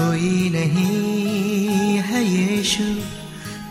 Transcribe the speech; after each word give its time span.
कोई 0.00 0.50
नहीं 0.50 1.96
है 1.98 2.24
यीशु 2.24 2.84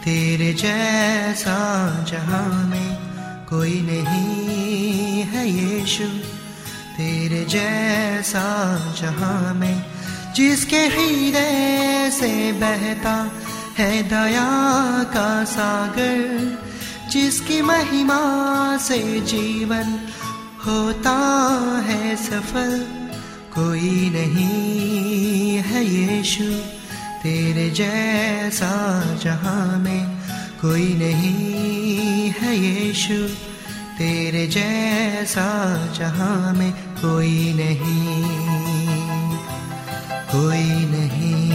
तेरे 0.03 0.53
जैसा 0.53 1.55
जहाँ 2.03 2.69
में 2.69 2.97
कोई 3.49 3.81
नहीं 3.81 5.23
है 5.23 5.49
यीशु 5.49 6.03
तेरे 6.97 7.45
जैसा 7.45 8.43
जहाँ 9.01 9.53
में 9.53 9.85
जिसके 10.35 10.77
हृदय 10.77 12.09
से 12.13 12.51
बहता 12.51 13.31
है 13.77 14.03
दया 14.03 14.49
का 15.03 15.43
सागर, 15.45 16.57
जिसकी 17.11 17.61
महिमा 17.61 18.21
से 18.77 19.19
जीवन 19.19 19.99
होता 20.67 21.17
है 21.87 22.15
सफल। 22.15 22.98
कोई 23.59 24.09
नहीं 24.09 25.57
है 25.59 25.79
यीशु, 25.85 26.43
तेरे 27.23 27.69
जैसा 27.69 28.69
जहाँ 29.23 29.79
में 29.79 30.05
कोई 30.61 30.87
नहीं 30.93 32.29
है 32.39 32.55
यीशु, 32.57 33.17
तेरे 33.97 34.47
जैसा 34.47 35.47
जहाँ 35.97 36.53
में 36.53 36.71
कोई 37.01 37.53
नहीं 37.53 38.17
कोई 40.31 40.67
नहीं। 40.95 41.48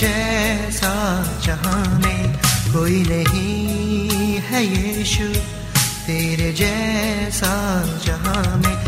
जैसा 0.00 0.92
जहाँ 1.44 1.98
में 2.00 2.32
कोई 2.72 3.02
नहीं 3.08 4.40
है 4.48 4.62
यीशु 4.64 5.28
तेरे 6.06 6.52
जैसा 6.60 7.54
जहाँ 8.04 8.56
में 8.56 8.85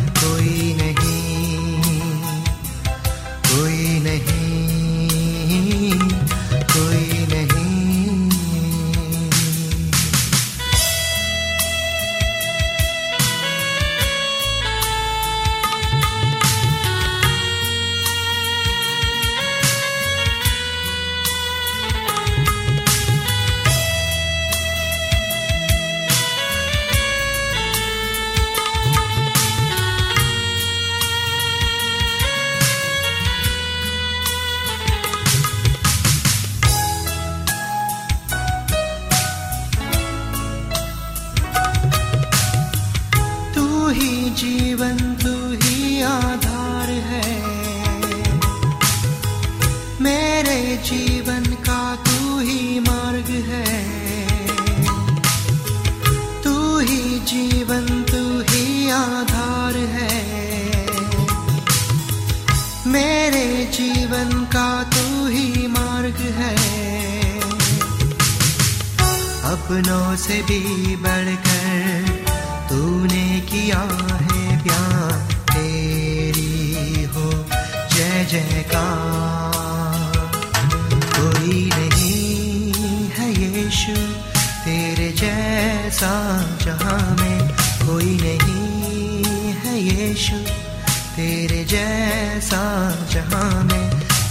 का 64.48 64.82
तू 64.82 65.26
ही 65.26 65.66
मार्ग 65.66 66.18
है। 66.36 66.54
अपनों 69.52 70.16
से 70.16 70.42
भी 70.42 70.96
बढ़कर 70.96 72.06
तूने 72.70 73.40
किया 73.40 73.80
है 74.22 74.62
प्यार। 74.62 75.34
तेरी 75.50 77.04
हो 77.04 77.30
जय 77.94 78.26
जयकार। 78.30 80.16
कोई 81.18 81.70
नहीं 81.74 83.10
है 83.10 83.28
यीशु 83.42 83.96
तेरे 84.64 85.10
जैसा 85.12 86.12
जहाँ 86.64 87.16
में। 87.20 87.48
कोई 87.86 88.16
नहीं 88.22 89.54
है 89.54 89.78
यीशु 89.82 90.36
तेरे 91.16 91.64
जैसा 91.64 92.64
जहाँ 93.10 93.64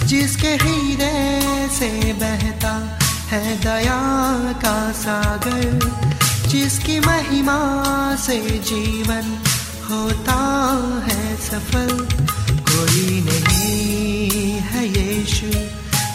जिसके 0.08 0.48
हीरे 0.48 1.68
से 1.70 2.14
बहता 2.14 3.00
है 3.30 3.58
दया 3.58 4.00
का 4.54 4.92
सागर, 4.92 5.80
जिसकी 6.48 7.00
महिमा 7.00 7.60
से 8.16 8.40
जीवन 8.40 9.38
होता 9.90 10.40
है 11.08 11.36
सफल। 11.38 12.08
कोई 12.72 13.22
नहीं 13.22 14.52
है 14.52 14.88
यीशु, 14.88 15.52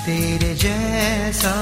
तेरे 0.06 0.54
जैसा 0.54 1.54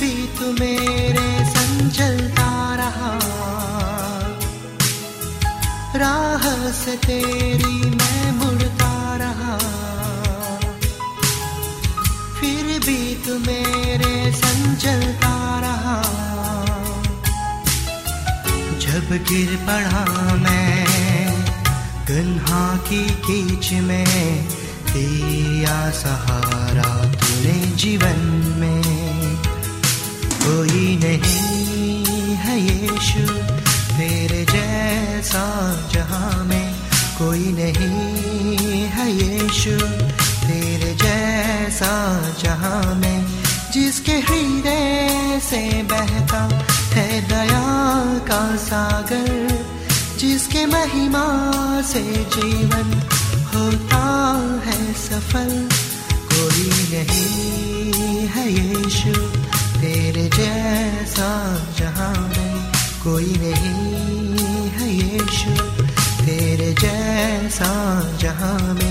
भी 0.00 0.26
तू 0.26 0.52
मेरे 0.52 1.28
संग 1.44 1.90
चलता 1.90 2.74
रहा। 2.74 3.12
राह 5.96 6.70
से 6.72 6.96
तेरी 6.96 7.90
मैं 7.90 8.32
मुड़ता 8.32 9.16
रहा। 9.16 9.58
फिर 12.40 12.64
भी 12.86 13.14
तू 13.14 13.38
मेरे 13.38 14.32
संग 14.32 14.76
चलता 14.76 15.34
रहा। 15.60 16.02
जब 18.78 19.24
गिर 19.28 19.56
पड़ा 19.56 20.34
मैं, 20.34 20.86
गन्हा 22.08 22.76
की 22.76 23.04
कीच 23.04 23.72
में, 23.72 24.48
तेरा 24.86 25.90
सहारा 25.90 27.04
तूने 27.04 27.76
जीवन 27.76 28.18
में 28.56 28.87
कोई 30.48 30.96
नहीं 30.96 32.34
है 32.34 32.58
यीशु 32.60 33.32
तेरे 33.96 34.44
जैसा 34.44 35.42
जहाँ 35.92 36.44
में 36.44 36.74
कोई 37.18 37.52
नहीं 37.52 38.84
है 38.94 39.10
यीशु 39.12 39.70
तेरे 40.46 40.94
जैसा 40.94 41.92
जहाँ 42.42 42.94
में 42.94 43.26
जिसके 43.72 44.12
हृदय 44.12 45.40
से 45.42 45.82
बहता 45.82 46.42
है 46.94 47.20
दया 47.28 47.64
का 48.28 48.56
सागर, 48.56 49.64
जिसके 50.18 50.66
महिमा 50.66 51.26
से 51.82 52.02
जीवन 52.36 52.94
होता 53.54 54.04
है 54.66 54.94
सफल। 54.94 55.68
कोई 56.32 56.70
नहीं 56.92 58.26
है 58.28 58.52
यीशु 58.52 59.37
तेरे 59.98 60.28
जैसा 60.36 61.28
जहाँ 61.78 62.14
में 62.28 62.72
कोई 63.02 63.32
नहीं 63.38 64.70
है 64.74 64.88
यीशु। 64.94 65.50
तेरे 66.26 66.72
जैसा 66.72 67.70
जहाँ 68.18 68.74
में 68.74 68.87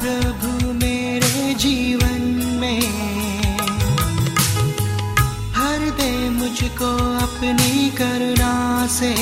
प्रभु 0.00 0.72
मेरे 0.72 1.54
जीवन 1.54 2.22
में। 2.60 2.80
भर 5.52 5.80
दे 5.90 6.30
मुझको 6.30 6.90
अपनी 7.18 7.90
करुणा 7.90 8.86
से। 8.86 9.12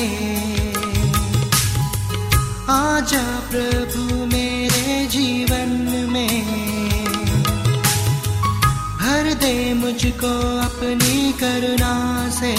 आजा 2.69 3.25
प्रभु 3.51 4.25
मेरे 4.25 5.05
जीवन 5.07 5.71
में। 6.13 6.37
भर 9.01 9.33
दे 9.33 9.73
मुझको 9.73 10.33
अपनी 10.59 11.33
करुणा 11.33 11.95
से। 12.29 12.55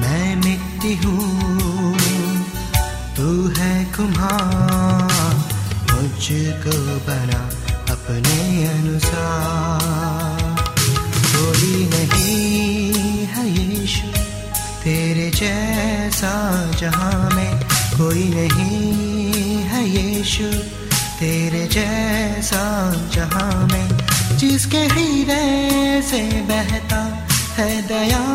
मैं 0.00 0.36
मिट्टी 0.36 0.94
हूँ, 0.96 1.96
तू 3.16 3.28
है 3.58 3.74
कुम्हार 3.96 4.55
मुझको 6.26 7.06
बना 7.06 7.40
अपने 7.92 8.66
अनुसार। 8.66 10.64
कोई 11.36 11.88
नहीं 11.92 13.26
है 13.26 13.44
यीशु, 13.50 14.06
तेरे 14.84 15.30
जैसा 15.30 16.32
जहाँ 16.72 17.30
में। 17.30 17.62
कोई 17.98 18.24
नहीं 18.24 19.56
है 19.62 19.82
यीशु, 19.88 20.48
तेरे 21.20 21.66
जैसा 21.66 22.92
जहाँ 23.14 23.66
में। 23.66 23.88
जिसके 24.36 24.78
हृदय 24.78 26.02
से 26.10 26.22
बहता 26.40 27.28
है 27.56 27.82
दया 27.88 28.26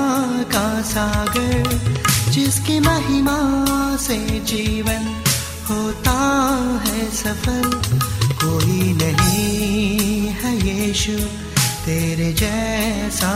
का 0.53 0.81
सागर, 0.81 1.79
जिसकी 2.29 2.79
महिमा 2.79 3.39
से 3.97 4.39
जीवन 4.39 5.23
होता 5.71 6.18
है 6.85 7.09
सफल, 7.15 7.69
कोई 8.44 8.94
नहीं 8.94 10.27
है 10.41 10.51
यीशु 10.68 11.18
तेरे 11.85 12.31
जैसा 12.41 13.31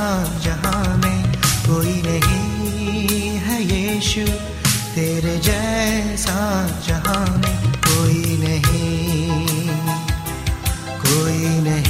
जहाँ 0.45 0.97
में, 0.97 1.21
कोई 1.67 1.95
नहीं 2.05 3.29
है 3.45 3.61
यीशु 3.63 4.25
तेरे 4.95 5.37
जैसा 5.47 6.37
जहाँ 6.87 7.25
में, 7.37 7.55
कोई 7.87 8.37
नहीं 8.43 9.67
कोई 11.05 11.43
नहीं। 11.67 11.84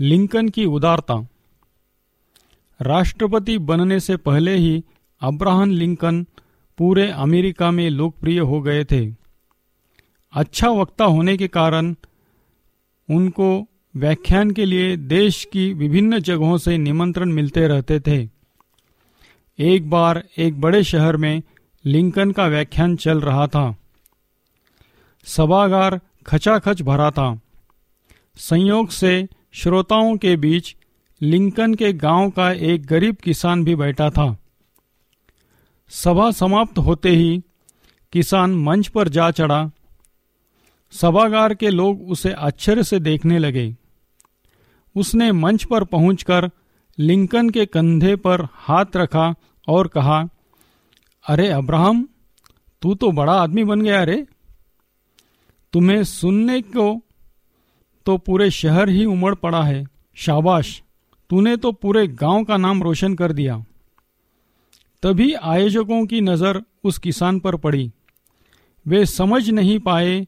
लिंकन 0.00 0.48
की 0.48 0.64
उदारता। 0.64 1.28
राष्ट्रपति 2.82 3.58
बनने 3.58 4.00
से 4.00 4.16
पहले 4.16 4.56
ही 4.56 4.84
अब्राहम 5.20 5.70
लिंकन 5.70 6.26
पूरे 6.78 7.10
अमेरिका 7.10 7.70
में 7.70 7.90
लोकप्रिय 7.90 8.38
हो 8.38 8.60
गए 8.60 8.84
थे। 8.84 9.14
अच्छा 10.32 10.68
वक्ता 10.68 11.04
होने 11.04 11.36
के 11.36 11.48
कारण 11.48 11.94
उनको 13.10 13.66
व्याख्यान 13.96 14.50
के 14.50 14.64
लिए 14.64 14.96
देश 14.96 15.44
की 15.52 15.72
विभिन्न 15.72 16.18
जगहों 16.18 16.58
से 16.58 16.78
निमंत्रण 16.78 17.32
मिलते 17.32 17.68
रहते 17.68 18.00
थे। 18.00 18.28
एक 19.58 19.90
बार 19.90 20.24
एक 20.38 20.60
बड़े 20.60 20.84
शहर 20.84 21.16
में 21.16 21.42
लिंकन 21.84 22.30
का 22.30 22.46
व्याख्यान 22.46 22.96
चल 22.96 23.20
रहा 23.20 23.46
था। 23.46 23.76
सभागार 25.24 26.00
खचाखच 26.26 26.82
भरा 26.82 27.10
था। 27.10 27.40
संयोग 28.36 28.88
से 28.88 29.28
श्रोताओं 29.52 30.16
के 30.16 30.36
बीच 30.36 30.76
लिंकन 31.22 31.74
के 31.74 31.92
गाँव 31.92 32.30
का 32.30 32.52
एक 32.52 32.86
गरीब 32.86 33.16
किसान 33.16 33.64
भी 33.64 33.74
बैठा 33.74 34.10
था। 34.10 34.36
सभा 35.88 36.30
समाप्त 36.30 36.78
होते 36.78 37.08
ही 37.08 37.42
किसान 38.12 38.54
मंच 38.54 38.88
पर 38.88 39.08
जा 39.08 39.30
चढ़ा। 39.30 39.70
सभागार 40.92 41.54
के 41.54 41.70
लोग 41.70 42.10
उसे 42.10 42.32
आश्चर्य 42.32 42.84
से 42.84 43.00
देखने 43.00 43.38
लगे। 43.38 43.76
उसने 44.96 45.32
मंच 45.32 45.64
पर 45.64 45.84
पहुंचकर 45.84 46.50
लिंकन 46.98 47.50
के 47.50 47.66
कंधे 47.66 48.16
पर 48.16 48.48
हाथ 48.52 48.86
रखा 48.96 49.34
और 49.68 49.88
कहा, 49.88 50.28
अरे 51.28 51.48
अब्राहम, 51.48 52.08
तू 52.82 52.94
तो 52.94 53.12
बड़ा 53.12 53.32
आदमी 53.32 53.64
बन 53.64 53.82
गया 53.82 54.04
रे। 54.04 54.26
तुम्हें 55.72 56.04
सुनने 56.04 56.62
को 56.62 57.02
तो 58.06 58.16
पूरे 58.16 58.50
शहर 58.50 58.88
ही 58.88 59.04
उमड़ 59.04 59.34
पड़ा 59.34 59.62
है। 59.62 59.84
शाबाश। 60.14 60.82
तूने 61.30 61.56
तो 61.56 61.72
पूरे 61.72 62.06
गाँव 62.08 62.44
का 62.44 62.56
नाम 62.56 62.82
रोशन 62.82 63.14
कर 63.14 63.32
दिया। 63.32 63.64
तभी 65.02 65.32
आयोजकों 65.34 66.06
की 66.06 66.20
नज़र 66.20 66.62
उस 66.84 66.98
किसान 66.98 67.40
पर 67.40 67.56
पड़ी। 67.56 67.92
वे 68.86 69.06
समझ 69.06 69.50
नहीं 69.50 69.78
पाए 69.78 70.26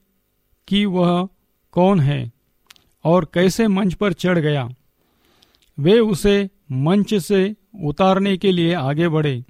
कि 0.68 0.84
वह 0.86 1.28
कौन 1.72 2.00
है 2.00 2.32
और 3.04 3.30
कैसे 3.34 3.68
मंच 3.68 3.94
पर 3.94 4.12
चढ़ 4.12 4.38
गया। 4.38 4.68
वे 5.78 5.98
उसे 5.98 6.50
मंच 6.72 7.14
से 7.14 7.56
उतारने 7.84 8.36
के 8.36 8.52
लिए 8.52 8.74
आगे 8.74 9.08
बढ़े। 9.08 9.44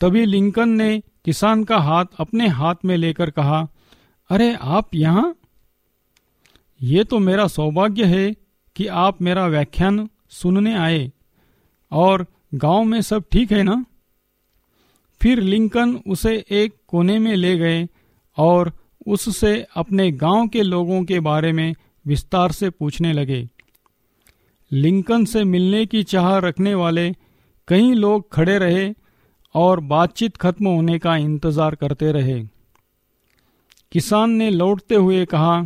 तभी 0.00 0.26
लिंकन 0.26 0.68
ने 0.68 1.02
किसान 1.24 1.64
का 1.64 1.78
हाथ 1.78 2.04
अपने 2.20 2.48
हाथ 2.48 2.74
में 2.84 2.96
लेकर 2.96 3.30
कहा, 3.30 3.68
अरे, 4.30 4.58
आप 4.60 4.94
यहाँ? 4.94 5.34
ये 6.82 7.02
तो 7.04 7.18
मेरा 7.18 7.46
सौभाग्य 7.46 8.04
है 8.04 8.34
कि 8.76 8.86
आप 8.86 9.20
मेरा 9.22 9.46
व्याख्यान 9.46 10.08
सुनने 10.30 10.74
आए। 10.74 11.10
और 11.92 12.26
गाँव 12.54 12.84
में 12.84 13.00
सब 13.02 13.24
ठीक 13.32 13.52
है 13.52 13.62
ना? 13.62 13.84
फिर 15.20 15.40
लिंकन 15.40 15.94
उसे 16.06 16.34
एक 16.50 16.74
कोने 16.88 17.18
में 17.18 17.34
ले 17.36 17.56
गए 17.58 17.86
और 18.38 18.72
उससे 19.06 19.54
अपने 19.74 20.10
गाँव 20.12 20.48
के 20.48 20.62
लोगों 20.62 21.02
के 21.04 21.20
बारे 21.20 21.52
में 21.52 21.74
विस्तार 22.04 22.52
से 22.52 22.70
पूछने 22.70 23.12
लगे। 23.12 23.46
लिंकन 24.70 25.24
से 25.24 25.44
मिलने 25.44 25.84
की 25.86 26.02
चाह 26.02 26.36
रखने 26.38 26.74
वाले 26.74 27.10
कई 27.68 27.92
लोग 27.92 28.32
खड़े 28.32 28.58
रहे 28.58 28.92
और 29.54 29.80
बातचीत 29.80 30.36
खत्म 30.36 30.66
होने 30.66 30.98
का 30.98 31.16
इंतज़ार 31.16 31.74
करते 31.74 32.12
रहे। 32.12 32.42
किसान 33.92 34.30
ने 34.30 34.50
लौटते 34.50 34.94
हुए 34.94 35.24
कहा 35.24 35.60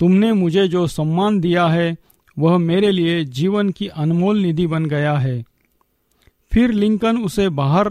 तुमने 0.00 0.32
मुझे 0.32 0.66
जो 0.68 0.86
सम्मान 0.86 1.40
दिया 1.40 1.66
है 1.66 1.96
वह 2.36 2.56
मेरे 2.58 2.90
लिए 2.90 3.24
जीवन 3.24 3.70
की 3.70 3.88
अनमोल 3.88 4.38
निधि 4.38 4.66
बन 4.66 4.86
गया 4.86 5.12
है। 5.16 5.42
फिर 6.52 6.70
लिंकन 6.72 7.18
उसे 7.18 7.48
बाहर 7.48 7.88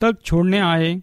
तक 0.00 0.16
छोड़ने 0.24 0.58
आए। 0.58 0.94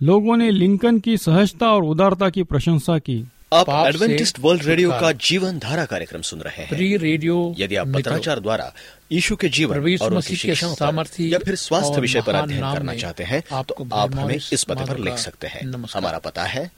लोगों 0.00 0.36
ने 0.36 0.50
लिंकन 0.50 0.98
की 0.98 1.16
सहजता 1.16 1.70
और 1.70 1.84
उदारता 1.84 2.30
की 2.30 2.42
प्रशंसा 2.42 2.98
की। 2.98 3.24
आप 3.52 3.68
एडवेंटिस्ट 3.86 4.38
वर्ल्ड 4.40 4.62
रेडियो 4.62 4.90
का 4.90 5.10
जीवन 5.12 5.58
धारा 5.58 5.84
कार्यक्रम 5.84 6.22
सुन 6.22 6.40
रहे 6.40 6.60
हैं। 6.60 6.68
प्रिय 6.68 6.96
रेडियो 6.96 7.54
यदि 7.58 7.76
आप 7.76 7.88
पत्राचार 7.88 8.40
द्वारा 8.40 8.72
यीशु 9.12 9.36
के 9.36 9.48
जीवन 9.48 9.96
और 9.96 10.14
उनकी 10.14 10.36
शिक्षाओं 10.36 10.74
पर 10.74 11.06
या 11.20 11.38
फिर 11.38 11.54
स्वास्थ्य 11.56 12.00
विषय 12.00 12.22
पर 12.22 12.34
अध्ययन 12.34 12.74
करना 12.74 12.94
चाहते 12.94 13.24
हैं 13.24 13.42
तो 13.62 13.88
आप 13.94 14.14
हमें 14.14 14.34
इस 14.34 14.64
पते 14.64 14.84
पर 14.84 14.98
लिख 14.98 15.18
सकते 15.18 15.46
हैं। 15.46 15.60
हमारा 15.94 16.18
पता 16.18 16.44
है 16.44 16.70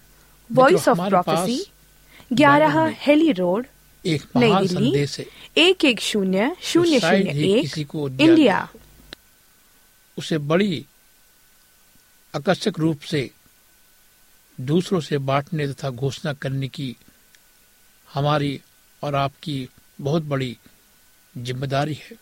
वॉइस 0.50 0.88
ऑफ़ 0.88 0.98
प्रोफेसी 1.08 1.64
ग्यारह 2.32 2.84
हेली 3.00 3.32
रोड 3.32 3.66
एक 4.04 4.22
नई 4.36 4.66
दिल्ली 4.66 5.06
एक 5.58 5.84
एक 5.84 6.00
शून्य 6.00 6.50
शून्य 6.62 7.00
शून्य 7.00 7.30
एक 7.48 7.94
इंडिया। 8.20 8.68
उसे 10.18 10.38
बड़ी 10.50 10.84
आकर्षक 12.34 12.78
रूप 12.78 13.00
से 13.00 13.30
दूसरों 14.58 15.00
से 15.00 15.18
बांटने 15.18 15.66
तथा 15.68 15.90
घोषणा 15.90 16.32
करने 16.32 16.68
की 16.68 16.94
हमारी 18.08 18.60
और 19.02 19.14
आपकी 19.14 19.68
बहुत 19.98 20.22
बड़ी 20.22 20.56
ज़िम्मेदारी 21.34 21.94
है 21.94 22.16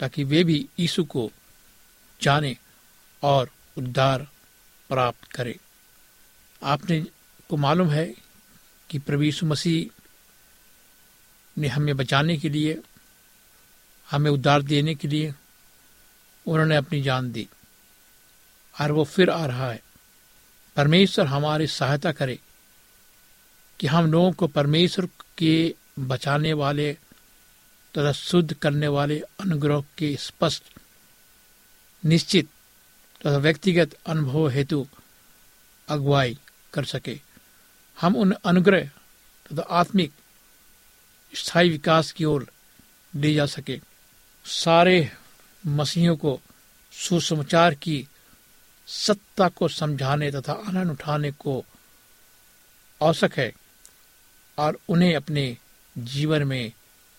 ताकि 0.00 0.24
वे 0.24 0.42
भी 0.44 0.58
यीशु 0.80 1.04
को 1.04 1.30
जाने 2.20 2.56
और 3.22 3.50
उद्धार 3.78 4.26
प्राप्त 4.90 5.30
करें। 5.32 5.54
आपने 6.62 7.04
को 7.48 7.56
मालूम 7.56 7.90
है 7.90 8.06
कि 8.90 9.00
यीशु 9.10 9.46
मसीह 9.46 10.02
ने 11.60 11.68
हमें 11.68 11.96
बचाने 11.96 12.36
के 12.36 12.48
लिए, 12.48 12.80
हमें 14.10 14.30
उद्धार 14.30 14.62
देने 14.62 14.94
के 14.94 15.08
लिए 15.08 15.34
उन्होंने 16.46 16.76
अपनी 16.76 17.02
जान 17.02 17.32
दी 17.32 17.48
और 18.80 18.92
वो 18.92 19.04
फिर 19.04 19.30
आ 19.30 19.46
रहा 19.46 19.70
है। 19.70 19.82
परमेश्वर 20.76 21.26
हमारी 21.26 21.66
सहायता 21.66 22.12
करे 22.12 22.38
कि 23.80 23.86
हम 23.86 24.12
लोगों 24.12 24.32
को 24.32 24.46
परमेश्वर 24.46 25.08
के 25.38 25.74
बचाने 25.98 26.52
वाले 26.52 26.92
तथा 27.94 28.12
शुद्ध 28.12 28.54
करने 28.54 28.88
वाले 28.88 29.18
अनुग्रह 29.40 29.84
के 29.98 30.16
स्पष्ट, 30.16 30.62
निश्चित 32.04 32.48
तथा 33.20 33.36
व्यक्तिगत 33.36 33.94
अनुभव 34.06 34.48
हेतु 34.48 34.86
अगुवाई 35.88 36.38
कर 36.72 36.84
सके। 36.84 37.25
हम 38.00 38.16
उन 38.16 38.32
अनुग्रह 38.44 38.84
तथा 39.48 39.62
आत्मिक 39.62 40.12
स्थायी 41.34 41.70
विकास 41.70 42.12
की 42.12 42.24
ओर 42.24 42.50
ले 43.14 43.34
जा 43.34 43.46
सके। 43.46 43.80
सारे 44.44 45.10
मसीहों 45.66 46.16
को 46.16 46.40
सुसमाचार 46.92 47.74
की 47.74 48.08
सत्ता 48.86 49.48
को 49.48 49.68
समझाने 49.68 50.30
तथा 50.30 50.52
आनंद 50.52 50.90
उठाने 50.90 51.30
को 51.30 51.64
आवश्यक 53.02 53.34
है 53.34 53.52
और 54.58 54.78
उन्हें 54.88 55.16
अपने 55.16 55.56
जीवन 55.98 56.44
में 56.44 56.72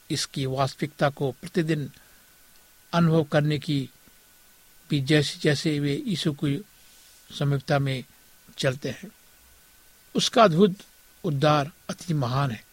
इसकी 0.09 0.45
वास्तविकता 0.45 1.09
को 1.09 1.31
प्रतिदिन 1.31 1.91
अनुभव 2.93 3.23
करने 3.23 3.59
की 3.59 3.89
भी 4.89 4.99
जैसे 5.01 5.39
जैसे 5.39 5.79
वे 5.79 6.03
यीशु 6.07 6.31
की 6.33 6.65
समीपता 7.39 7.79
में 7.79 8.03
चलते 8.57 8.89
हैं। 8.89 9.09
उसका 10.17 10.43
अद्भुत 10.43 10.75
उद्धार 11.23 11.71
अति 11.89 12.13
महान 12.13 12.51
है। 12.51 12.65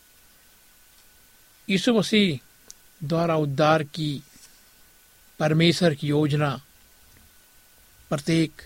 यीशु 1.71 1.95
मसीह 1.95 2.39
द्वारा 3.07 3.37
उद्धार 3.37 3.83
की 3.83 4.23
परमेश्वर 5.39 5.95
की 5.95 6.09
योजना 6.09 6.63
प्रत्येक 8.09 8.63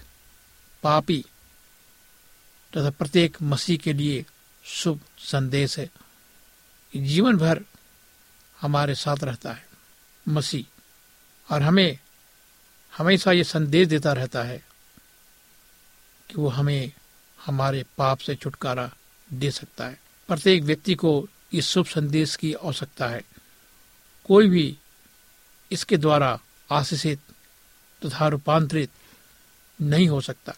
पापी 0.83 1.25
तथा 2.77 2.91
प्रत्येक 2.91 3.37
मसीह 3.43 3.79
के 3.79 3.93
लिए 3.93 4.27
शुभ 4.65 5.01
संदेश 5.19 5.79
है। 5.79 5.91
जीवन 6.97 7.37
भर 7.37 7.65
हमारे 8.61 8.95
साथ 8.95 9.17
रहता 9.25 9.53
है, 9.53 9.69
मसीह। 10.29 11.55
और 11.55 11.63
हमें 11.63 11.99
हमेशा 12.97 13.33
ये 13.33 13.45
संदेश 13.45 13.89
देता 13.89 14.13
रहता 14.13 14.43
है 14.43 14.59
कि 16.29 16.35
वो 16.35 16.49
हमें 16.49 16.93
हमारे 17.47 17.85
पाप 17.99 18.19
से 18.19 18.35
छुटकारा 18.35 18.91
दे 19.33 19.51
सकता 19.51 19.87
है। 19.87 20.01
प्रत्येक 20.29 20.63
व्यक्ति 20.63 20.95
को 20.95 21.29
इस 21.53 21.69
शुभ 21.69 21.87
संदेश 21.87 22.37
की 22.37 22.53
आवश्यकता 22.55 23.09
है। 23.09 23.23
कोई 24.25 24.49
भी 24.49 24.79
इसके 25.71 25.97
द्वारा 25.97 26.39
आशीषित 26.71 27.21
तथा 28.03 28.29
रूपांतरित 28.29 28.91
नहीं 29.81 30.09
हो 30.09 30.21
सकता। 30.21 30.55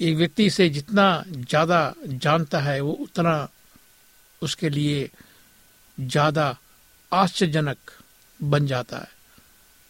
एक 0.00 0.16
व्यक्ति 0.16 0.48
से 0.50 0.68
जितना 0.68 1.24
ज़्यादा 1.28 1.94
जानता 2.06 2.60
है, 2.60 2.80
वो 2.80 2.92
उतना 2.92 3.48
उसके 4.42 4.68
लिए 4.70 5.10
ज़्यादा 6.00 6.56
आश्चर्यजनक 7.12 7.78
बन 8.42 8.66
जाता 8.66 8.98
है। 8.98 9.10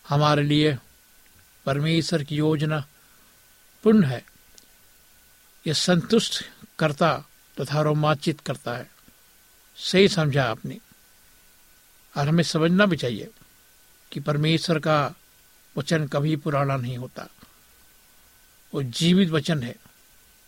हमारे 0.08 0.42
लिए 0.42 0.76
परमेश्वर 1.66 2.22
की 2.22 2.36
योजना 2.36 2.84
पूर्ण 3.84 4.04
है। 4.04 4.24
यह 5.68 5.74
संतुष्ट 5.74 6.44
करता 6.78 7.24
तथा 7.60 7.82
रोमांचित 7.82 8.40
करता 8.40 8.76
है। 8.76 8.90
सही 9.76 10.08
समझा 10.08 10.44
आपने। 10.44 10.78
और 12.16 12.28
हमें 12.28 12.44
समझना 12.44 12.86
भी 12.86 12.96
चाहिए 12.96 13.30
कि 14.12 14.20
परमेश्वर 14.20 14.78
का 14.78 15.14
वचन 15.76 16.06
कभी 16.06 16.36
पुराना 16.36 16.76
नहीं 16.76 16.98
होता। 16.98 17.28
वो 18.74 18.82
जीवित 18.82 19.30
वचन 19.30 19.62
है। 19.62 19.76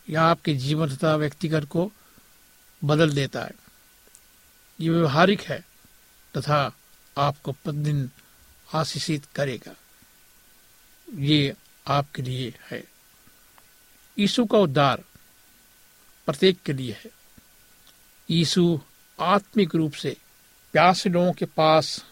यह 0.08 0.22
आपके 0.22 0.54
जीवन 0.54 0.96
तथा 0.96 1.16
व्यक्तिगत 1.16 1.64
को 1.64 1.92
बदल 2.84 3.10
देता 3.10 3.42
है। 3.42 3.52
ये 4.80 4.90
व्यवहारिक 4.90 5.40
है 5.40 5.64
तथा 6.36 6.76
आपको 7.18 7.52
प्रतिदिन 7.52 8.10
आशीषित 8.74 9.26
करेगा। 9.34 9.74
ये 11.14 11.54
आपके 11.86 12.22
लिए 12.22 12.54
है। 12.70 12.84
यीशु 14.18 14.44
का 14.44 14.58
उद्धार 14.58 15.04
प्रत्येक 16.30 16.62
के 16.62 16.72
लिए 16.72 16.92
है। 16.92 17.10
यीशु 18.30 18.80
आत्मिक 19.20 19.74
रूप 19.74 19.92
से 19.92 20.16
प्यासे 20.72 21.10
लोगों 21.10 21.32
के 21.32 21.44
पास 21.44 22.04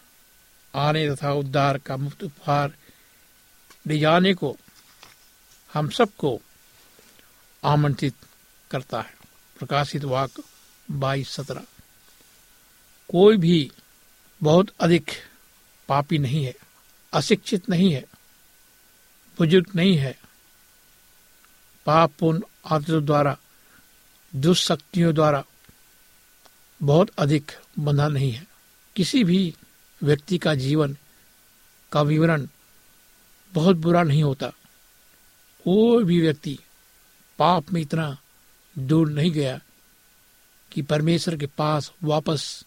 आने 0.75 1.15
तथा 1.15 1.33
उद्धार 1.33 1.79
का 1.79 1.97
मुफ़्त 1.97 2.25
उपहार 2.25 2.75
ले 3.87 3.99
जाने 3.99 4.35
को 4.35 4.57
हम 5.75 5.91
सबको 5.91 6.41
आमंत्रित 7.65 8.15
करता 8.71 9.01
है। 9.01 9.15
प्रकाशित 9.59 10.05
वाक 10.05 10.31
बाईस 10.91 11.31
सत्रह। 11.31 11.65
कोई 13.09 13.37
भी 13.37 13.71
बहुत 14.43 14.69
अधिक 14.81 15.11
पापी 15.89 16.19
नहीं 16.19 16.45
है, 16.45 16.55
अशिक्षित 17.13 17.69
नहीं 17.69 17.93
है, 17.93 18.05
बुज़ुर्ग 19.39 19.67
नहीं 19.77 19.97
है। 19.97 20.13
पाप 20.13 22.11
पापपूर्ण 22.11 22.43
आदतों 22.67 23.05
द्वारा 23.05 23.37
दुष्शक्तियों 24.37 25.15
द्वारा 25.15 25.45
बहुत 26.83 27.11
अधिक 27.19 27.53
बंधा 27.79 28.09
नहीं 28.09 28.33
है। 28.33 28.47
किसी 28.97 29.25
भी 29.25 29.55
व्यक्ति 30.03 30.39
का 30.39 30.55
जीवन 30.55 30.97
का 31.93 32.03
विवरण 32.03 32.49
बहुत 33.55 33.77
बुरा 33.77 34.03
नहीं 34.03 34.23
होता। 34.23 34.49
कोई 35.65 36.05
भी 36.05 36.21
व्यक्ति 36.21 36.59
पाप 37.39 37.73
में 37.73 37.81
इतना 37.81 38.19
दूर 38.79 39.11
नहीं 39.11 39.33
गया 39.33 39.61
कि 40.73 40.83
परमेश्वर 40.83 41.37
के 41.37 41.47
पास 41.47 41.93
वापस 42.03 42.65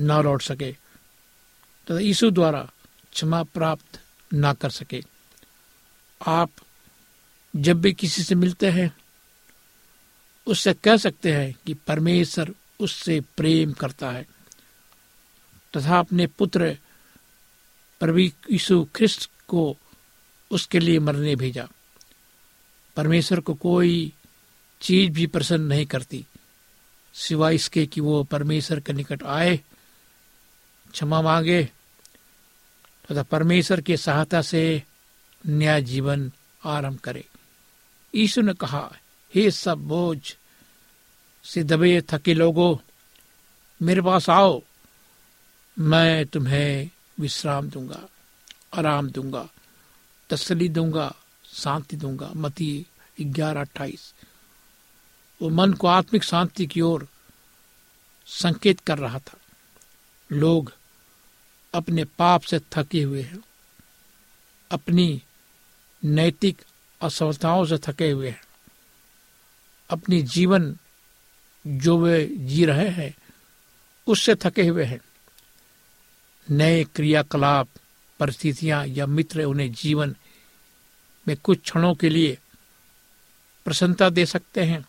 न 0.00 0.22
लौट 0.22 0.42
सके 0.42 0.72
तथा 1.86 1.98
यीशु 1.98 2.30
द्वारा 2.30 2.70
क्षमा 3.12 3.42
प्राप्त 3.42 4.00
ना 4.34 4.52
कर 4.52 4.70
सके। 4.70 5.02
आप 6.26 6.50
जब 7.56 7.80
भी 7.80 7.92
किसी 7.92 8.22
से 8.22 8.34
मिलते 8.34 8.70
हैं 8.70 8.96
उससे 10.46 10.74
कह 10.74 10.96
सकते 10.96 11.32
हैं 11.32 11.54
कि 11.66 11.74
परमेश्वर 11.74 12.54
उससे 12.80 13.20
प्रेम 13.36 13.72
करता 13.72 14.10
है। 14.10 14.26
तथा 15.76 15.98
अपने 15.98 16.26
पुत्र 16.26 16.78
प्रभु 18.00 18.18
यीशु 18.18 18.88
को 19.48 19.76
उसके 20.50 20.78
लिए 20.78 20.98
मरने 20.98 21.36
भेजा। 21.36 21.68
परमेश्वर 22.96 23.40
को 23.40 23.54
कोई 23.54 24.12
चीज़ 24.80 25.12
भी 25.12 25.26
प्रसन्न 25.26 25.62
नहीं 25.62 25.86
करती, 25.86 26.26
सिवाय 27.14 27.54
इसके 27.54 27.86
कि 27.86 28.00
वो 28.00 28.24
परमेश्वर 28.24 28.80
के 28.80 28.92
निकट 28.92 29.22
आए, 29.22 29.60
क्षमा 30.92 31.22
मांगे, 31.22 31.64
तथा 33.06 33.22
परमेश्वर 33.22 33.80
की 33.80 33.96
सहायता 33.96 34.42
से 34.42 34.82
नया 35.46 35.80
जीवन 35.80 36.32
आरंभ 36.64 36.98
करे। 36.98 37.24
यीशु 38.14 38.42
ने 38.42 38.54
कहा 38.54 38.96
हे 39.34 39.50
सब 39.50 39.78
बोझ। 39.78 40.36
से 41.44 41.64
दबे 41.64 42.02
थके 42.10 42.34
लोगों, 42.34 42.76
मेरे 43.82 44.02
पास 44.02 44.30
आओ, 44.30 44.62
मैं 45.78 46.26
तुम्हें 46.26 46.90
विश्राम 47.20 47.68
दूँगा, 47.68 48.08
आराम 48.74 49.10
दूँगा 49.10 49.48
तसली 50.30 50.68
दूँगा, 50.68 51.14
शांति 51.52 51.96
दूँगा। 51.96 52.30
मती 52.36 52.86
ग्यारह 53.20 53.60
अट्ठाईस। 53.60 54.14
वो 55.42 55.48
मन 55.48 55.72
को 55.72 55.86
आत्मिक 55.86 56.24
शांति 56.24 56.66
की 56.66 56.80
ओर 56.80 57.08
संकेत 58.26 58.80
कर 58.80 58.98
रहा 58.98 59.18
था। 59.18 59.38
लोग 60.32 60.72
अपने 61.74 62.04
पाप 62.04 62.42
से 62.42 62.58
थके 62.58 63.02
हुए 63.02 63.22
हैं। 63.22 63.44
अपनी 64.70 65.22
नैतिक 66.04 66.62
असफलताओं 67.02 67.64
से 67.64 67.78
थके 67.78 68.10
हुए 68.10 68.30
हैं। 68.30 68.43
अपनी 69.94 70.20
जीवन 70.24 70.74
जो 71.64 71.96
वे 71.98 72.24
जी 72.26 72.64
रहे 72.64 72.88
हैं, 72.90 73.14
उससे 74.06 74.34
थके 74.34 74.66
हुए 74.66 74.84
हैं। 74.84 75.00
नए 76.46 76.82
क्रियाकलाप, 76.94 77.68
परिस्थितियाँ 78.20 78.86
या 78.86 79.06
मित्र 79.08 79.44
उन्हें 79.44 79.72
जीवन 79.72 80.14
में 81.26 81.36
कुछ 81.36 81.60
क्षणों 81.60 81.94
के 81.94 82.08
लिए 82.08 82.36
प्रसन्नता 83.66 84.08
दे 84.10 84.26
सकते 84.26 84.64
हैं, 84.64 84.84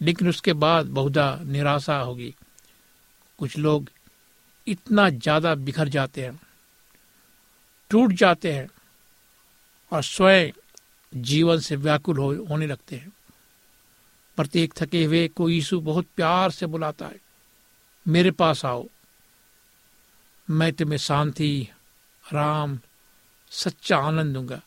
लेकिन 0.00 0.28
उसके 0.28 0.52
बाद 0.54 0.86
बहुधा 0.88 1.38
निराशा 1.44 1.96
होगी। 1.98 2.34
कुछ 3.38 3.56
लोग 3.58 3.90
इतना 4.66 5.08
ज़्यादा 5.10 5.54
बिखर 5.56 5.88
जाते 5.88 6.22
हैं, 6.22 6.38
टूट 7.90 8.12
जाते 8.12 8.52
हैं 8.52 8.68
और 9.92 10.02
स्वयं 10.02 10.52
जीवन 11.12 11.58
से 11.60 11.76
व्याकुल 11.76 12.18
होने 12.48 12.66
लगते 12.66 12.96
हैं। 12.96 13.12
प्रत्येक 14.36 14.74
थके 14.76 15.04
हुए 15.04 15.28
को 15.28 15.50
यीशु 15.50 15.80
बहुत 15.80 16.06
प्यार 16.16 16.50
से 16.50 16.66
बुलाता 16.66 17.06
है। 17.06 17.20
मेरे 18.08 18.30
पास 18.30 18.64
आओ। 18.64 18.88
मैं 20.50 20.72
तुम्हें 20.72 20.98
शांति, 20.98 21.68
आराम, 22.26 22.78
सच्चा 23.50 23.98
आनंद 23.98 24.34
दूँगा। 24.34 24.60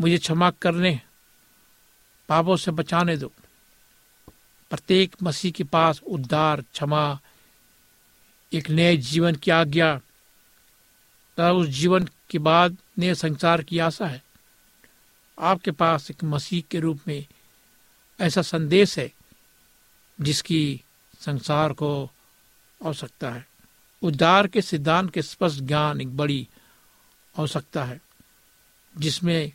मुझे 0.00 0.18
क्षमा 0.18 0.50
करने, 0.50 1.00
पापों 2.28 2.56
से 2.56 2.70
बचाने 2.70 3.16
दो। 3.16 3.32
प्रत्येक 4.70 5.16
मसीह 5.22 5.52
के 5.52 5.64
पास 5.64 6.00
उद्धार, 6.02 6.60
क्षमा, 6.60 7.20
एक 8.52 8.70
नए 8.70 8.96
जीवन 8.96 9.34
की 9.34 9.50
आज्ञा, 9.50 9.98
तथा 11.36 11.52
उस 11.52 11.68
जीवन 11.68 12.08
के 12.30 12.38
बाद 12.38 12.76
नए 12.98 13.14
संसार 13.14 13.62
की 13.62 13.78
आशा 13.78 14.06
है। 14.06 14.22
आपके 15.38 15.70
पास 15.70 16.10
एक 16.10 16.24
मसीह 16.24 16.62
के 16.70 16.80
रूप 16.80 17.00
में 17.08 17.26
ऐसा 18.20 18.42
संदेश 18.42 18.98
है 18.98 19.12
जिसकी 20.20 20.82
संसार 21.20 21.72
को 21.72 22.10
आवश्यकता 22.84 23.30
है। 23.30 23.46
उद्धार 24.02 24.46
के 24.46 24.62
सिद्धांत 24.62 25.10
के 25.10 25.22
स्पष्ट 25.22 25.60
ज्ञान 25.60 26.00
एक 26.00 26.16
बड़ी 26.16 26.48
आवश्यकता 27.38 27.84
है, 27.84 28.00
जिसमें 28.98 29.52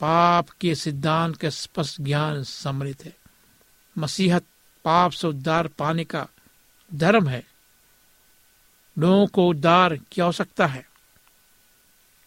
पाप 0.00 0.48
के 0.50 0.74
सिद्धांत 0.74 1.36
का 1.36 1.50
स्पष्ट 1.50 2.00
ज्ञान 2.00 2.42
सम्मिलित 2.42 3.04
है। 3.04 3.16
मसीहत 3.98 4.44
पाप 4.84 5.10
से 5.10 5.26
उद्धार 5.26 5.68
पाने 5.68 6.04
का 6.04 6.28
धर्म 6.94 7.28
है। 7.28 7.46
लोगों 8.98 9.26
को 9.26 9.48
उद्धार 9.48 9.96
की 9.96 10.20
आवश्यकता 10.20 10.66
है, 10.66 10.88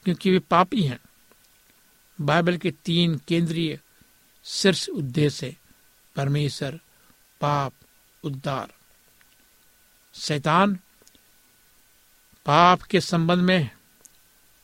क्योंकि 0.03 0.31
वे 0.31 0.39
पापी 0.39 0.83
हैं। 0.83 0.99
बाइबल 2.21 2.57
के 2.57 2.71
तीन 2.71 3.17
केंद्रीय 3.17 3.79
शीर्ष 4.43 4.89
उद्देश्य 4.89 5.55
परमेश्वर, 6.15 6.79
पाप, 7.41 7.73
उद्धार। 8.23 8.73
शैतान 10.13 10.75
पाप 12.45 12.81
के 12.81 13.01
संबंध 13.01 13.39
में 13.39 13.69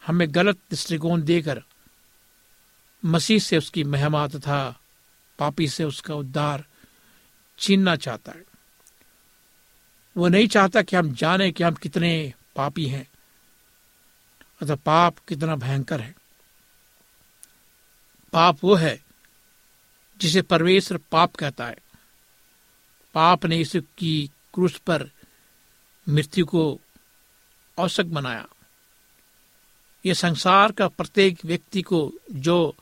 हमें 0.08 0.36
गलत 0.36 0.56
दृष्टिकोण 0.56 1.22
देकर 1.22 1.64
मसीह 3.06 3.40
से 3.40 3.58
उसकी 3.58 3.84
महिमा 3.84 4.28
तथा 4.28 4.80
पापी 5.40 5.68
से 5.68 5.84
उसका 5.84 6.14
उद्धार 6.14 6.66
छीनना 7.60 7.96
चाहता 7.96 8.32
है। 8.32 8.44
वो 10.18 10.28
नहीं 10.28 10.48
चाहता 10.48 10.82
कि 10.82 10.96
हम 10.96 11.14
जाने 11.14 11.52
कि 11.52 11.64
हम 11.64 11.74
कितने 11.74 12.34
पापी 12.56 12.88
हैं, 12.88 13.08
अतः 14.62 14.76
पाप 14.76 15.20
कितना 15.20 15.56
भयंकर 15.56 16.02
है। 16.02 16.16
पाप 18.34 18.58
वो 18.64 18.76
है 18.76 19.07
जिसे 20.18 20.42
परमेश्वर 20.42 20.98
पाप 20.98 21.36
कहता 21.36 21.66
है। 21.66 21.78
पाप 23.14 23.46
ने 23.46 23.58
इस 23.58 23.72
की 23.98 24.32
क्रूस 24.54 24.78
पर 24.78 25.10
मृत्यु 26.10 26.46
को 26.46 26.80
औसक 27.78 28.06
बनाया। 28.06 28.48
ये 30.06 30.14
संसार 30.14 30.72
का 30.72 30.88
प्रत्येक 30.88 31.46
व्यक्ति 31.46 31.82
को 31.82 32.14
जो 32.32 32.76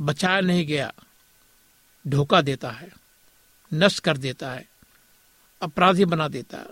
बचाया 0.00 0.40
नहीं 0.40 0.66
गया, 0.66 0.92
धोखा 2.06 2.40
देता 2.40 2.70
है, 2.70 2.92
नष्ट 3.74 4.00
कर 4.00 4.16
देता 4.16 4.52
है, 4.52 4.68
अपराधी 5.62 6.04
बना 6.04 6.28
देता 6.28 6.58
है। 6.58 6.66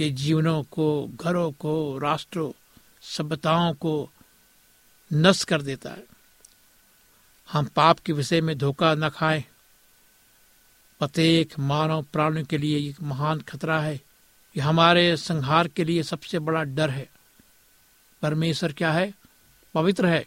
ये 0.00 0.10
जीवनों 0.10 0.62
को, 0.62 1.08
घरों 1.08 1.52
को, 1.52 1.98
राष्ट्रों, 1.98 2.52
सभ्यताओं 3.02 3.74
को 3.74 4.10
नष्ट 5.12 5.48
कर 5.48 5.62
देता 5.62 5.90
है। 5.90 6.17
हम 7.52 7.64
पाप 7.64 7.98
के 7.98 8.12
विषय 8.12 8.40
में 8.40 8.58
धोखा 8.58 8.94
न 8.94 9.08
खाएँ। 9.08 9.44
प्रत्येक 10.98 11.58
मानव 11.58 12.02
प्राणियों 12.02 12.46
के 12.46 12.58
लिए 12.58 12.90
एक 12.90 13.02
महान 13.02 13.40
खतरा 13.40 13.80
है। 13.80 13.94
ये 14.56 14.60
हमारे 14.60 15.16
संहार 15.16 15.68
के 15.68 15.84
लिए 15.84 16.02
सबसे 16.02 16.38
बड़ा 16.38 16.64
डर 16.64 16.90
है। 16.90 17.10
परमेश्वर 18.22 18.72
क्या 18.72 18.92
है? 18.92 19.14
पवित्र 19.74 20.06
है। 20.06 20.26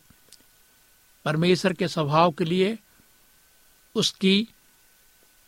परमेश्वर 1.25 1.73
के 1.73 1.87
स्वभाव 1.87 2.31
के 2.31 2.45
लिए 2.45 2.79
उसकी 3.95 4.47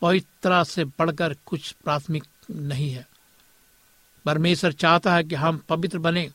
पवित्रता 0.02 0.64
से 0.64 0.86
बढ़कर 0.86 1.36
कुछ 1.46 1.72
प्राथमिक 1.72 2.24
नहीं 2.52 2.92
है। 2.92 3.08
परमेश्वर 4.26 4.72
चाहता 4.72 5.16
है 5.16 5.24
कि 5.24 5.36
हम 5.36 5.58
पवित्र 5.58 6.00
बने, 6.00 6.26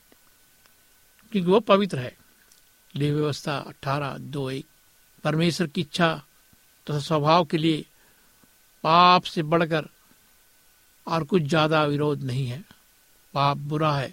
क्योंकि 1.33 1.51
वो 1.51 1.61
पवित्र 1.61 1.99
है। 1.99 2.17
व्यवस्था 2.97 3.59
अठारह, 3.59 4.19
दो, 4.19 4.51
एक। 4.51 4.67
परमेश्वर 5.25 5.67
की 5.67 5.81
इच्छा 5.81 6.15
तथा 6.87 6.99
स्वभाव 7.01 7.45
के 7.45 7.59
लिए 7.59 7.85
पाप 8.85 9.23
से 9.25 9.43
बढ़कर 9.45 9.89
और 11.07 11.25
कुछ 11.25 11.43
ज़्यादा 11.43 11.85
विरोध 11.85 12.23
नहीं 12.23 12.47
है। 12.47 12.65
पाप 13.35 13.57
बुरा 13.57 13.93
है, 13.97 14.13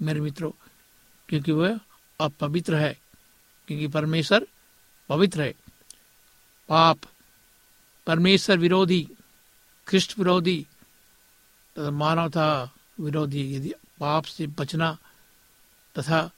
मेरे 0.00 0.20
मित्रों, 0.20 0.50
क्योंकि 1.28 1.52
वह 1.52 1.78
अपवित्र 2.20 2.76
है, 2.76 2.96
क्योंकि 3.68 3.88
परमेश्वर 3.88 4.46
पवित्र 5.10 5.42
है। 5.42 5.54
पाप 6.68 6.98
परमेश्वर 8.06 8.58
विरोधी, 8.58 9.08
ख्रिस्ट 9.86 10.18
विरोधी 10.18 10.66
तथा 11.76 11.90
मानवता 11.92 12.48
विरोधी, 13.00 13.54
यदि 13.56 13.74
पाप 14.00 14.24
से 14.24 14.46
बचना 14.48 14.96
तथा 15.96 16.30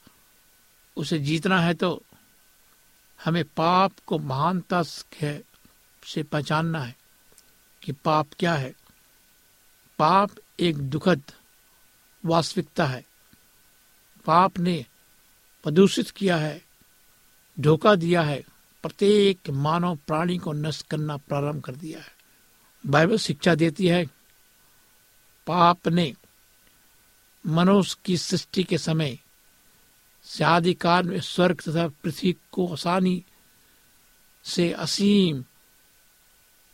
उसे 0.97 1.19
जीतना 1.19 1.59
है 1.61 1.73
तो 1.73 2.01
हमें 3.25 3.43
पाप 3.43 3.91
को 4.05 4.17
महानता 4.19 4.83
से 4.83 6.23
पहचानना 6.23 6.79
है 6.79 6.95
कि 7.81 7.91
पाप 7.91 8.27
क्या 8.39 8.53
है। 8.53 8.73
पाप 9.99 10.29
एक 10.59 10.77
दुखद 10.77 11.21
वास्तविकता 12.25 12.85
है। 12.85 13.05
पाप 14.25 14.59
ने 14.59 14.85
प्रदूषित 15.63 16.09
किया 16.09 16.37
है, 16.37 16.65
धोखा 17.59 17.95
दिया 17.95 18.21
है, 18.21 18.43
प्रत्येक 18.83 19.49
मानव 19.49 19.95
प्राणी 19.95 20.37
को 20.37 20.53
नष्ट 20.53 20.87
करना 20.87 21.17
प्रारंभ 21.17 21.63
कर 21.63 21.75
दिया 21.75 21.99
है। 21.99 22.13
बाइबल 22.85 23.17
शिक्षा 23.17 23.55
देती 23.55 23.87
है, 23.87 24.05
पाप 25.47 25.87
ने 25.87 26.13
मनुष्य 27.47 27.97
की 28.05 28.17
सृष्टि 28.17 28.63
के 28.63 28.77
समय 28.77 29.19
से 30.29 31.05
में 31.05 31.19
स्वर्ग 31.19 31.61
तथा 31.61 31.87
पृथ्वी 32.03 32.35
को 32.51 32.67
आसानी 32.73 33.23
से 34.45 34.71
असीम 34.73 35.43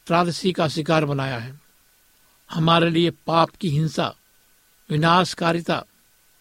त्रादसी 0.08 0.52
का 0.54 0.68
शिकार 0.68 1.06
बनाया 1.06 1.38
है। 1.38 1.60
हमारे 2.50 2.90
लिए 2.90 3.12
पाप 3.28 3.50
की 3.50 3.70
हिंसा, 3.70 4.16
विनाशकारिता 4.90 5.80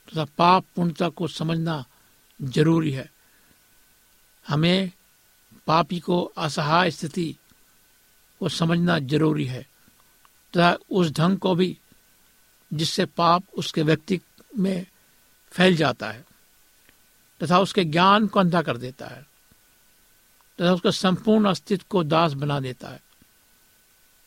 तथा 0.08 0.24
पाप 0.38 0.64
पूर्णता 0.76 1.08
को 1.08 1.28
समझना 1.28 1.84
ज़रूरी 2.40 2.90
है। 2.90 3.10
हमें 4.48 4.90
पापी 5.66 6.00
को 6.00 6.22
असहाय 6.22 6.90
स्थिति 6.90 7.34
को 8.40 8.48
समझना 8.48 8.98
ज़रूरी 8.98 9.46
है 9.46 9.62
तथा 10.54 10.76
उस 10.90 11.10
ढंग 11.12 11.38
को 11.38 11.54
भी 11.54 11.76
जिससे 12.72 13.04
पाप 13.06 13.44
उसके 13.54 13.82
व्यक्ति 13.82 14.20
में 14.58 14.86
फैल 15.52 15.76
जाता 15.76 16.10
है। 16.10 16.24
तथा 17.40 17.58
उसके 17.58 17.84
ज्ञान 17.84 18.26
को 18.26 18.40
अंधा 18.40 18.62
कर 18.62 18.76
देता 18.76 19.06
है, 19.06 19.22
तथा 20.58 20.72
उसके 20.72 20.92
संपूर्ण 20.92 21.48
अस्तित्व 21.48 21.84
को 21.90 22.02
दास 22.04 22.32
बना 22.32 22.60
देता 22.60 22.88
है। 22.88 23.02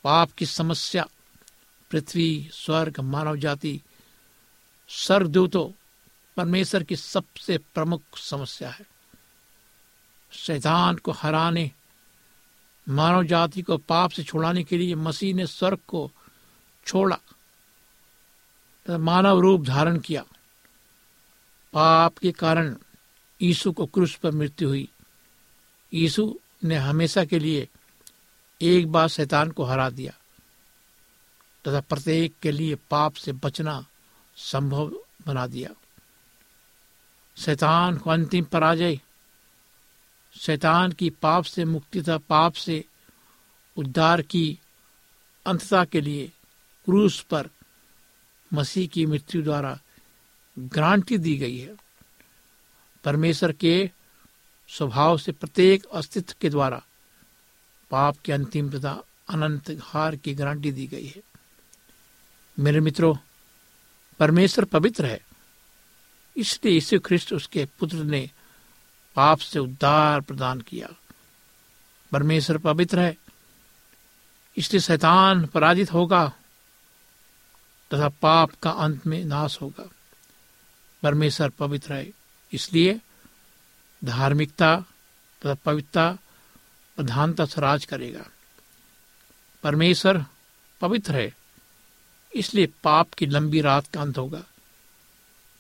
पाप 0.04 0.32
की 0.32 0.46
समस्या, 0.46 1.08
पृथ्वी, 1.92 2.50
स्वर्ग, 2.54 3.00
मानव 3.00 3.36
जाति, 3.36 3.82
स्वर्गदूतों, 4.90 5.70
परमेश्वर 6.38 6.84
की 6.84 6.96
सबसे 6.96 7.58
प्रमुख 7.58 8.02
समस्या 8.18 8.70
है। 8.70 8.86
शैतान 10.32 10.96
को 10.96 11.12
हराने, 11.12 11.72
मानव 12.90 13.24
जाति 13.24 13.62
को 13.62 13.78
पाप 13.78 14.12
से 14.12 14.24
छुड़ाने 14.24 14.64
के 14.64 14.78
लिए 14.78 14.96
मसीह 14.96 15.36
ने 15.36 15.48
स्वर्ग 15.48 15.80
को 15.88 16.12
छोड़ा 16.86 17.20
मानव 18.90 19.40
रूप 19.40 19.66
धारण 19.66 20.00
किया। 20.00 20.24
पाप 21.74 22.18
के 22.18 22.32
कारण 22.32 22.76
यीशु 23.42 23.72
को 23.72 23.86
क्रूस 23.86 24.16
पर 24.16 24.32
मृत्यु 24.32 24.68
हुई। 24.68 24.90
यीशु 25.94 26.40
ने 26.64 26.76
हमेशा 26.76 27.26
के 27.26 27.40
लिए 27.40 27.68
एक 28.62 28.92
बार 28.92 29.08
शैतान 29.08 29.52
को 29.52 29.64
हरा 29.64 29.90
दिया 29.90 30.14
तथा 31.68 31.82
प्रत्येक 31.82 32.34
के 32.42 32.52
लिए 32.52 32.76
पाप 32.76 33.14
से 33.14 33.32
बचना 33.32 33.86
संभव 34.36 34.88
बना 35.28 35.48
दिया। 35.48 35.70
शैतान 37.38 37.98
को 37.98 38.10
अंतिम 38.10 38.44
पराजय, 38.44 39.00
शैतान 40.40 40.92
की 40.92 41.10
पाप 41.10 41.44
से 41.44 41.66
मुक्ति 41.66 42.02
तथा 42.02 42.18
पाप 42.18 42.54
से 42.54 42.86
उद्धार 43.78 44.22
की 44.22 44.60
अंतता 45.46 45.86
के 45.86 46.02
लिए 46.02 46.28
क्रूस 46.86 47.22
पर 47.22 47.50
मसीह 48.54 48.88
की 48.88 49.06
मृत्यु 49.06 49.42
द्वारा 49.42 49.80
ग्रांटी 50.60 51.18
दी 51.18 51.38
गई 51.38 51.58
है। 51.58 51.87
परमेश्वर 53.04 53.52
के 53.52 53.92
स्वभाव 54.70 55.18
से 55.18 55.32
प्रत्येक 55.32 55.86
अस्तित्व 55.86 56.34
के 56.42 56.50
द्वारा 56.50 56.84
पाप 57.92 58.18
के 58.26 58.32
अंतिम 58.32 58.80
तथा 58.80 59.04
अनंत 59.30 59.80
हार 59.82 60.16
की 60.16 60.36
गारंटी 60.36 60.72
दी 60.72 60.88
गई 60.88 61.06
है। 61.06 61.22
मेरे 62.60 62.80
मित्रों, 62.80 63.16
परमेश्वर 64.20 64.66
पवित्र 64.66 65.06
है। 65.06 65.26
इसलिए 66.38 66.74
यीशु 66.74 67.00
ख्रिस्ट 67.00 67.34
उसके 67.34 67.68
पुत्र 67.80 67.98
ने 67.98 68.30
पाप 69.16 69.38
से 69.38 69.60
उद्धार 69.60 70.22
प्रदान 70.22 70.62
किया। 70.62 70.90
परमेश्वर 72.12 72.58
पवित्र 72.58 73.00
है। 73.00 73.18
इसलिए 74.58 74.80
शैतान 74.80 75.46
पराजित 75.46 75.94
होगा 75.94 76.30
तथा 77.94 78.10
पाप 78.10 78.52
का 78.64 78.70
अंत 78.70 79.08
में 79.08 79.26
नाश 79.26 79.62
होगा। 79.62 79.90
परमेश्वर 81.04 81.50
पवित्र 81.50 81.94
है। 81.94 82.12
इसलिए 82.54 83.00
धार्मिकता 84.04 84.76
तथा 85.42 85.54
पवित्रता 85.54 86.18
प्रधानता 86.98 87.46
से 87.46 87.62
राज 87.62 87.86
करेगा। 87.86 88.26
परमेश्वर 89.64 90.26
पवित्र 90.82 91.16
है, 91.16 91.34
इसलिए 92.36 92.68
पाप 92.84 93.14
की 93.14 93.26
लंबी 93.26 93.62
रात 93.62 93.88
का 93.88 94.02
अंत 94.02 94.18
होगा। 94.18 94.44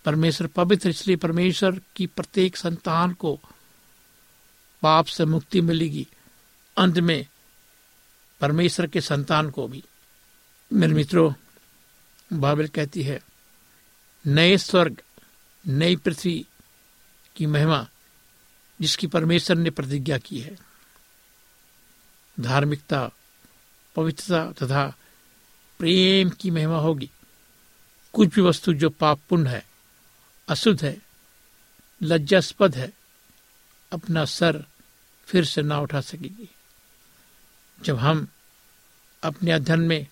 परमेश्वर 0.05 0.47
पवित्र, 0.47 0.89
इसलिए 0.89 1.15
परमेश्वर 1.15 1.81
की 1.95 2.07
प्रत्येक 2.07 2.57
संतान 2.57 3.13
को 3.13 3.39
पाप 4.81 5.05
से 5.05 5.25
मुक्ति 5.25 5.61
मिलेगी। 5.61 6.07
अंत 6.77 6.97
में 6.97 7.25
परमेश्वर 8.41 8.87
के 8.87 9.01
संतान 9.01 9.49
को 9.49 9.67
भी। 9.67 9.83
मेरे 10.71 10.93
मित्रों, 10.93 11.33
बाइबल 12.33 12.67
कहती 12.67 13.03
है, 13.03 13.19
नए 14.25 14.57
स्वर्ग, 14.57 15.01
नई 15.67 15.95
पृथ्वी 15.95 16.45
की 17.37 17.45
महिमा 17.45 17.87
जिसकी 18.81 19.07
परमेश्वर 19.07 19.55
ने 19.55 19.69
प्रतिज्ञा 19.69 20.17
की 20.17 20.39
है। 20.39 20.57
धार्मिकता, 22.39 23.11
पवित्रता 23.95 24.51
तथा 24.51 24.95
प्रेम 25.79 26.29
की 26.29 26.51
महिमा 26.51 26.77
होगी। 26.77 27.09
कुछ 28.13 28.35
भी 28.35 28.41
वस्तु 28.41 28.73
जो 28.73 28.89
पापपूर्ण 28.89 29.47
है, 29.47 29.65
अशुद्ध 30.47 30.85
है, 30.85 31.01
लज्जास्पद 32.01 32.75
है, 32.75 32.93
अपना 33.91 34.25
सर 34.25 34.65
फिर 35.25 35.45
से 35.45 35.61
ना 35.61 35.79
उठा 35.79 36.01
सकेगी। 36.01 36.49
जब 37.83 37.97
हम 37.97 38.27
अपने 39.23 39.51
अध्ययन 39.51 39.79
में 39.79 40.07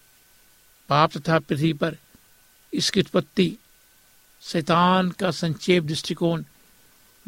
पाप 0.89 1.17
तथा 1.17 1.39
पृथ्वी 1.39 1.73
पर 1.73 1.97
इसकी 2.73 2.99
उत्पत्ति 2.99 3.57
शैतान 4.41 5.09
का 5.09 5.31
संक्षेप 5.31 5.83
दृष्टिकोण 5.83 6.43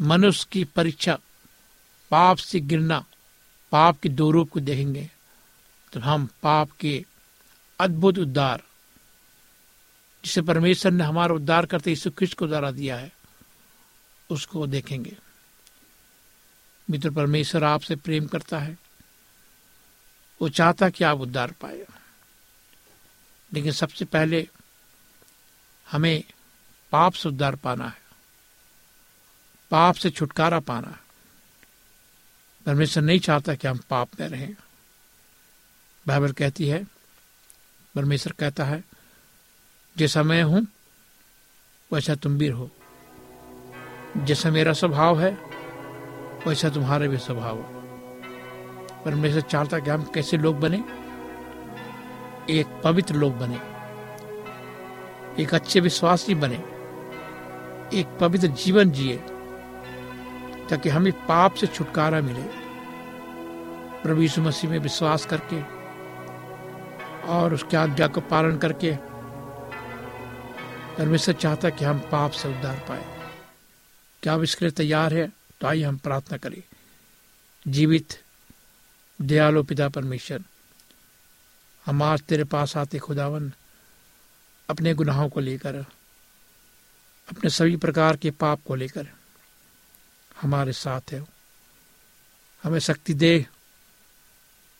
मनुष्य 0.00 0.46
की 0.52 0.64
परीक्षा 0.64 1.18
पाप 2.10 2.36
से 2.36 2.60
गिरना 2.60 3.04
पाप 3.72 4.00
के 4.00 4.08
दो 4.08 4.30
रूप 4.30 4.50
को 4.50 4.60
देखेंगे 4.60 5.10
तो 5.92 6.00
हम 6.00 6.28
पाप 6.42 6.70
के 6.70 7.04
अद्भुत 7.80 8.18
उद्धार, 8.18 8.62
जिसे 10.24 10.42
परमेश्वर 10.42 10.92
ने 10.92 11.04
हमारा 11.04 11.34
उद्धार 11.34 11.66
करते 11.66 11.90
यीशु 11.90 12.10
ख्रिस्ट 12.10 12.38
को 12.38 12.46
द्वारा 12.46 12.70
दिया 12.70 12.96
है, 12.96 13.12
उसको 14.30 14.66
देखेंगे। 14.66 15.16
मित्र, 16.90 17.10
परमेश्वर 17.10 17.64
आपसे 17.64 17.96
प्रेम 17.96 18.26
करता 18.26 18.58
है, 18.58 18.78
वो 20.42 20.48
चाहता 20.48 20.90
कि 20.90 21.04
आप 21.04 21.18
उद्धार 21.18 21.50
पाए। 21.50 21.86
लेकिन 23.52 23.72
सबसे 23.72 24.04
पहले 24.04 24.48
हमें 25.90 26.24
पाप 26.92 27.12
से 27.12 27.28
उद्धार 27.28 27.56
पाना 27.56 27.88
है। 27.88 28.07
पाप 29.70 29.94
से 29.94 30.10
छुटकारा 30.10 30.60
पाना। 30.60 30.98
परमेश्वर 32.66 33.02
नहीं 33.02 33.18
चाहता 33.18 33.54
कि 33.54 33.68
हम 33.68 33.80
पाप 33.90 34.08
में 34.20 34.28
रहें। 34.28 34.56
बाइबल 36.06 36.32
कहती 36.32 36.68
है, 36.68 36.86
परमेश्वर 37.94 38.32
कहता 38.38 38.64
है, 38.64 38.84
जैसा 39.96 40.22
मैं 40.22 40.42
हूँ, 40.42 40.66
वैसा 41.92 42.14
तुम 42.14 42.38
भी 42.38 42.48
रहो। 42.48 42.70
जैसा 44.16 44.50
मेरा 44.50 44.72
स्वभाव 44.72 45.20
है, 45.20 45.30
वैसा 46.46 46.68
तुम्हारा 46.68 47.06
भी 47.06 47.18
स्वभाव 47.18 47.56
हो। 47.56 47.74
परमेश्वर 49.04 49.40
चाहता 49.40 49.78
कि 49.78 49.90
हम 49.90 50.04
कैसे 50.04 50.36
लोग 50.36 50.60
बने? 50.60 50.78
एक 52.52 52.80
पवित्र 52.84 53.14
लोग 53.14 53.38
बने। 53.38 53.78
एक 55.42 55.54
अच्छे 55.54 55.80
विश्वासी 55.80 56.34
बने। 56.34 56.56
एक 58.00 58.18
पवित्र 58.20 58.46
जीवन 58.46 58.90
जिए। 58.90 59.24
ताकि 60.70 60.88
हमें 60.88 61.12
पाप 61.12 61.54
से 61.54 61.66
छुटकारा 61.66 62.20
मिले। 62.20 62.68
प्रभु 64.02 64.22
यीशु 64.22 64.42
मसीह 64.42 64.70
में 64.70 64.78
विश्वास 64.78 65.26
करके 65.26 65.62
और 67.28 67.54
उसके 67.54 67.76
आज्ञा 67.76 68.08
का 68.08 68.20
पालन 68.20 68.58
करके 68.58 68.96
परमेश्वर 70.96 71.34
चाहता 71.34 71.70
कि 71.70 71.84
हम 71.84 71.98
पाप 71.98 72.30
से 72.30 72.48
उद्धार 72.48 72.76
पाए। 72.88 73.32
क्या 74.22 74.34
आप 74.34 74.42
इसके 74.42 74.64
लिए 74.64 74.72
तैयार 74.72 75.14
है? 75.14 75.32
तो 75.60 75.66
आइए 75.66 75.82
हम 75.82 75.96
प्रार्थना 75.96 76.38
करें। 76.38 76.62
जीवित, 77.68 78.22
दयालु 79.22 79.62
पिता 79.62 79.88
परमेश्वर, 79.88 80.42
हम 81.86 82.02
आज 82.02 82.20
तेरे 82.20 82.44
पास 82.44 82.76
आते 82.76 82.98
खुदावन, 82.98 83.52
अपने 84.70 84.94
गुनाहों 84.94 85.28
को 85.28 85.40
लेकर, 85.40 85.74
अपने 87.28 87.50
सभी 87.50 87.76
प्रकार 87.76 88.16
के 88.16 88.30
पाप 88.30 88.60
को 88.66 88.74
लेकर। 88.74 89.06
हमारे 90.42 90.72
साथ 90.72 91.00
है 91.12 91.26
हमें 92.62 92.78
शक्ति 92.78 93.14
दे 93.14 93.46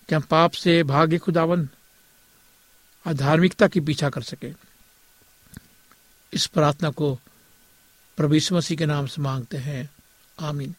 कि 0.09 0.15
हम 0.15 0.23
पाप 0.23 0.51
से 0.53 0.83
भाग्य 0.83 1.19
खुदावन, 1.19 1.69
अधार्मिकता 3.07 3.69
की 3.69 3.81
पीछा 3.81 4.11
कर 4.11 4.23
सके। 4.23 4.53
इस 6.33 6.47
प्रार्थना 6.47 6.91
को 6.91 7.21
प्रभु 8.17 8.55
मसीह 8.55 8.79
के 8.79 8.87
नाम 8.87 9.07
से 9.07 9.23
मांगते 9.23 9.57
हैं। 9.57 9.91
आमीन। 10.41 10.75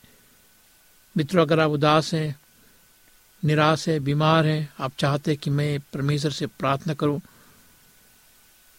मित्रों, 1.18 1.46
अगर 1.46 1.60
आप 1.60 1.72
उदास 1.72 2.14
हैं, 2.14 2.40
निराश 3.46 3.90
है, 3.90 4.00
बीमार 4.00 4.46
हैं, 4.46 4.74
आप 4.80 4.94
चाहते 4.98 5.36
कि 5.36 5.50
मैं 5.50 5.80
परमेश्वर 5.80 6.32
से 6.32 6.48
प्रार्थना 6.48 6.94
करूँ 6.94 7.22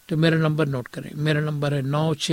तो 0.09 0.17
मेरा 0.17 0.37
नंबर 0.37 0.67
नोट 0.67 0.89
करें। 0.89 1.11
मेरा 1.15 1.41
नंबर 1.41 1.75
है 1.75 1.83
नौ 1.83 2.15
छ 2.15 2.33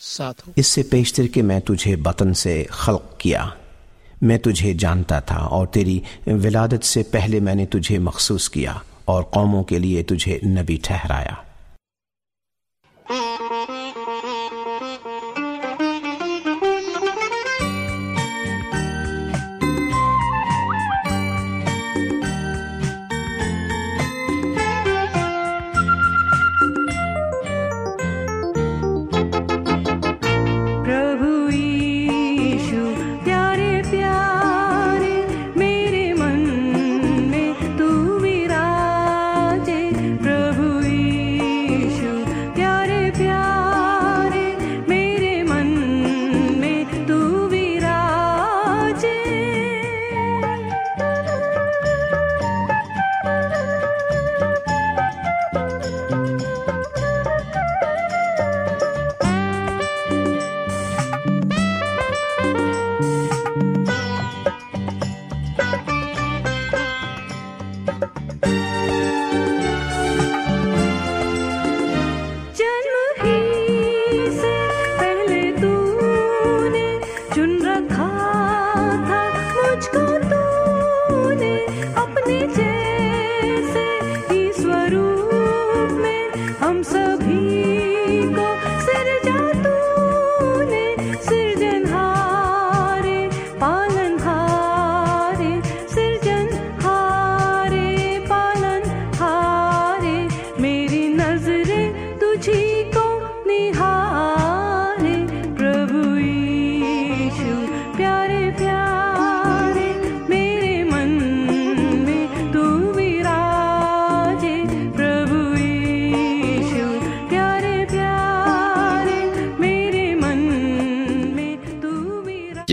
साथ 0.00 0.34
हो। 0.46 0.52
इससे 0.58 0.82
पेशतर 0.82 1.26
के 1.26 1.42
मैं 1.42 1.60
तुझे 1.60 1.96
बतन 1.96 2.32
से 2.32 2.66
खल्क 2.70 3.18
किया। 3.20 3.52
मैं 4.22 4.38
तुझे 4.38 4.74
जानता 4.74 5.20
था 5.20 5.36
और 5.36 5.66
तेरी 5.66 6.02
विलादत 6.28 6.82
से 6.82 7.02
पहले 7.02 7.40
मैंने 7.40 7.66
तुझे 7.66 7.98
मखसूस 7.98 8.48
किया 8.48 8.82
और 9.08 9.22
कौमों 9.22 9.62
के 9.62 9.78
लिए 9.78 10.02
तुझे 10.02 10.40
नबी 10.44 10.76
ठहराया। 10.84 11.44